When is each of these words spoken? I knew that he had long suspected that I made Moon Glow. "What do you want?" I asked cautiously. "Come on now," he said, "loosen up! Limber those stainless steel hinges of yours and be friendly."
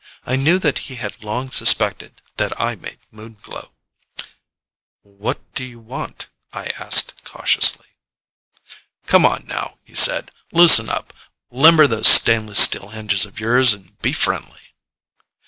I 0.25 0.35
knew 0.35 0.57
that 0.57 0.79
he 0.89 0.95
had 0.95 1.23
long 1.23 1.51
suspected 1.51 2.23
that 2.37 2.59
I 2.59 2.73
made 2.73 2.97
Moon 3.11 3.35
Glow. 3.39 3.71
"What 5.03 5.53
do 5.53 5.63
you 5.63 5.79
want?" 5.79 6.25
I 6.51 6.69
asked 6.79 7.23
cautiously. 7.23 7.85
"Come 9.05 9.27
on 9.27 9.45
now," 9.45 9.77
he 9.83 9.93
said, 9.93 10.31
"loosen 10.51 10.89
up! 10.89 11.13
Limber 11.51 11.85
those 11.85 12.07
stainless 12.07 12.57
steel 12.59 12.89
hinges 12.89 13.25
of 13.25 13.39
yours 13.39 13.73
and 13.73 14.01
be 14.01 14.11
friendly." 14.11 14.73